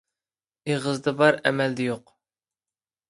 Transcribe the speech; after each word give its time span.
ئېغىزدا 0.71 1.13
بار، 1.19 1.37
ئەمەلدە 1.49 1.85
يوق. 1.91 2.17